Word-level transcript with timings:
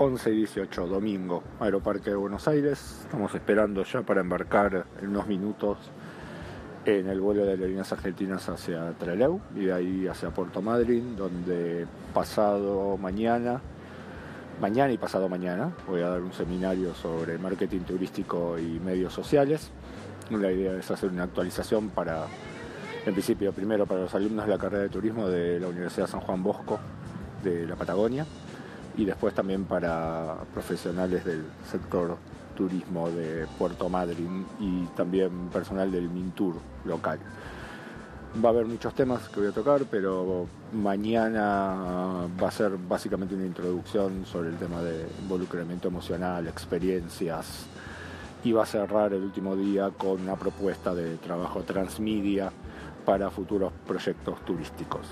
11 0.00 0.30
y 0.30 0.36
18, 0.36 0.86
domingo, 0.86 1.42
Aeroparque 1.58 2.10
de 2.10 2.16
Buenos 2.16 2.46
Aires. 2.46 3.00
Estamos 3.02 3.34
esperando 3.34 3.82
ya 3.82 4.02
para 4.02 4.20
embarcar 4.20 4.86
en 5.02 5.08
unos 5.08 5.26
minutos 5.26 5.76
en 6.84 7.08
el 7.08 7.20
vuelo 7.20 7.44
de 7.44 7.56
líneas 7.56 7.92
argentinas 7.92 8.48
hacia 8.48 8.92
Trelew 8.92 9.40
y 9.56 9.64
de 9.64 9.72
ahí 9.72 10.06
hacia 10.06 10.30
Puerto 10.30 10.62
Madryn, 10.62 11.16
donde 11.16 11.88
pasado 12.14 12.96
mañana, 12.96 13.60
mañana 14.60 14.92
y 14.92 14.98
pasado 14.98 15.28
mañana, 15.28 15.72
voy 15.88 16.02
a 16.02 16.10
dar 16.10 16.22
un 16.22 16.32
seminario 16.32 16.94
sobre 16.94 17.36
marketing 17.36 17.80
turístico 17.80 18.56
y 18.56 18.78
medios 18.78 19.12
sociales. 19.12 19.72
La 20.30 20.52
idea 20.52 20.76
es 20.78 20.88
hacer 20.92 21.10
una 21.10 21.24
actualización 21.24 21.90
para, 21.90 22.26
en 23.04 23.14
principio, 23.14 23.52
primero 23.52 23.84
para 23.84 24.02
los 24.02 24.14
alumnos 24.14 24.46
de 24.46 24.52
la 24.52 24.58
carrera 24.58 24.84
de 24.84 24.90
turismo 24.90 25.26
de 25.26 25.58
la 25.58 25.66
Universidad 25.66 26.06
San 26.06 26.20
Juan 26.20 26.40
Bosco 26.40 26.78
de 27.42 27.66
la 27.66 27.74
Patagonia 27.74 28.24
y 28.98 29.04
después 29.04 29.32
también 29.32 29.64
para 29.64 30.38
profesionales 30.52 31.24
del 31.24 31.44
sector 31.70 32.16
turismo 32.56 33.08
de 33.08 33.46
Puerto 33.56 33.88
Madryn 33.88 34.44
y 34.58 34.84
también 34.96 35.48
personal 35.52 35.90
del 35.92 36.10
Mintur 36.10 36.56
local. 36.84 37.20
Va 38.44 38.48
a 38.48 38.52
haber 38.52 38.66
muchos 38.66 38.92
temas 38.94 39.28
que 39.28 39.40
voy 39.40 39.48
a 39.48 39.52
tocar, 39.52 39.82
pero 39.88 40.46
mañana 40.72 42.26
va 42.42 42.48
a 42.48 42.50
ser 42.50 42.72
básicamente 42.76 43.36
una 43.36 43.46
introducción 43.46 44.26
sobre 44.26 44.48
el 44.48 44.56
tema 44.56 44.82
de 44.82 45.06
involucramiento 45.22 45.86
emocional, 45.88 46.48
experiencias, 46.48 47.66
y 48.42 48.50
va 48.50 48.64
a 48.64 48.66
cerrar 48.66 49.12
el 49.12 49.22
último 49.22 49.54
día 49.54 49.90
con 49.96 50.20
una 50.20 50.34
propuesta 50.34 50.92
de 50.92 51.16
trabajo 51.18 51.62
transmedia 51.62 52.50
para 53.04 53.30
futuros 53.30 53.72
proyectos 53.86 54.44
turísticos. 54.44 55.06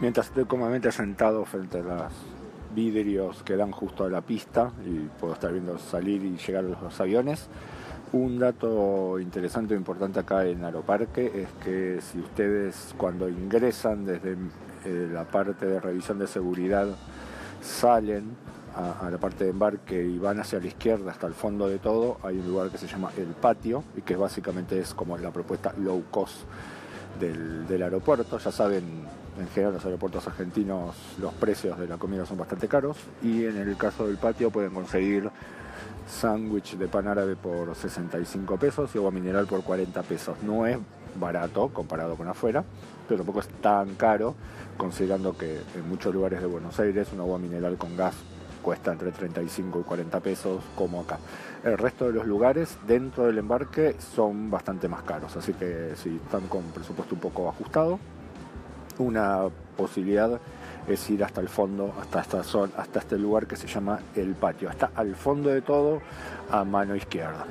Mientras 0.00 0.28
estoy 0.28 0.46
cómodamente 0.46 0.90
sentado 0.92 1.44
frente 1.44 1.78
a 1.78 1.82
los 1.82 2.12
vidrios 2.74 3.42
que 3.42 3.54
dan 3.54 3.70
justo 3.70 4.04
a 4.04 4.08
la 4.08 4.22
pista 4.22 4.72
y 4.86 5.08
puedo 5.20 5.34
estar 5.34 5.52
viendo 5.52 5.76
salir 5.76 6.24
y 6.24 6.38
llegar 6.38 6.64
los 6.64 7.00
aviones, 7.00 7.48
un 8.12 8.38
dato 8.38 9.20
interesante 9.20 9.74
e 9.74 9.76
importante 9.76 10.18
acá 10.18 10.46
en 10.46 10.64
Aeroparque 10.64 11.26
es 11.42 11.48
que 11.62 12.00
si 12.00 12.18
ustedes 12.18 12.94
cuando 12.96 13.28
ingresan 13.28 14.06
desde 14.06 14.38
eh, 14.86 15.08
la 15.12 15.24
parte 15.24 15.66
de 15.66 15.78
revisión 15.78 16.18
de 16.18 16.26
seguridad 16.26 16.88
salen 17.60 18.34
a, 18.74 19.10
la 19.10 19.18
parte 19.18 19.44
de 19.44 19.50
embarque 19.50 20.02
y 20.02 20.18
van 20.18 20.40
hacia 20.40 20.60
la 20.60 20.66
izquierda 20.66 21.10
hasta 21.10 21.26
el 21.26 21.34
fondo 21.34 21.68
de 21.68 21.78
todo, 21.78 22.16
hay 22.22 22.38
un 22.38 22.48
lugar 22.48 22.70
que 22.70 22.78
se 22.78 22.86
llama 22.86 23.10
El 23.18 23.34
Patio 23.34 23.84
y 23.94 24.00
que 24.00 24.16
básicamente 24.16 24.80
es 24.80 24.94
como 24.94 25.18
la 25.18 25.30
propuesta 25.30 25.74
low 25.76 26.04
cost 26.10 26.44
del, 27.18 27.66
del 27.66 27.82
aeropuerto. 27.82 28.38
Ya 28.38 28.50
saben, 28.50 29.04
en 29.40 29.48
general 29.48 29.74
los 29.74 29.84
aeropuertos 29.84 30.26
argentinos 30.26 30.94
los 31.18 31.32
precios 31.34 31.78
de 31.78 31.88
la 31.88 31.96
comida 31.96 32.26
son 32.26 32.38
bastante 32.38 32.68
caros 32.68 32.96
y 33.22 33.44
en 33.44 33.56
el 33.56 33.76
caso 33.76 34.06
del 34.06 34.16
patio 34.16 34.50
pueden 34.50 34.72
conseguir 34.72 35.30
sándwich 36.06 36.76
de 36.76 36.88
pan 36.88 37.08
árabe 37.08 37.36
por 37.36 37.74
65 37.74 38.56
pesos 38.56 38.94
y 38.94 38.98
agua 38.98 39.10
mineral 39.10 39.46
por 39.46 39.62
40 39.62 40.02
pesos. 40.02 40.36
No 40.42 40.66
es 40.66 40.78
barato 41.14 41.68
comparado 41.68 42.16
con 42.16 42.28
afuera, 42.28 42.64
pero 43.08 43.18
tampoco 43.18 43.40
es 43.40 43.48
tan 43.60 43.94
caro 43.94 44.34
considerando 44.76 45.36
que 45.36 45.60
en 45.74 45.88
muchos 45.88 46.14
lugares 46.14 46.40
de 46.40 46.46
Buenos 46.46 46.78
Aires 46.80 47.08
un 47.12 47.20
agua 47.20 47.38
mineral 47.38 47.76
con 47.76 47.96
gas 47.96 48.14
cuesta 48.62 48.92
entre 48.92 49.10
35 49.10 49.80
y 49.80 49.82
40 49.82 50.20
pesos 50.20 50.62
como 50.76 51.00
acá. 51.00 51.18
El 51.64 51.78
resto 51.78 52.06
de 52.06 52.12
los 52.12 52.26
lugares 52.26 52.76
dentro 52.86 53.26
del 53.26 53.38
embarque 53.38 53.96
son 53.98 54.50
bastante 54.50 54.88
más 54.88 55.02
caros, 55.02 55.36
así 55.36 55.52
que 55.54 55.92
si 55.96 56.16
están 56.16 56.46
con 56.48 56.62
presupuesto 56.64 57.14
un 57.14 57.20
poco 57.20 57.48
ajustado, 57.48 57.98
una 59.02 59.48
posibilidad 59.76 60.40
es 60.88 61.10
ir 61.10 61.24
hasta 61.24 61.40
el 61.40 61.48
fondo, 61.48 61.94
hasta 62.00 62.20
esta 62.20 62.42
zona, 62.42 62.72
hasta 62.76 63.00
este 63.00 63.18
lugar 63.18 63.46
que 63.46 63.56
se 63.56 63.66
llama 63.66 64.00
el 64.14 64.34
patio, 64.34 64.70
está 64.70 64.90
al 64.94 65.14
fondo 65.14 65.50
de 65.50 65.62
todo 65.62 66.00
a 66.50 66.64
mano 66.64 66.96
izquierda. 66.96 67.46